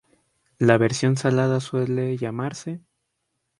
La 0.57 0.79
versión 0.79 1.15
salada 1.15 1.59
suele 1.59 2.17
llamarse 2.17 2.71
鹹角仔. 2.71 2.85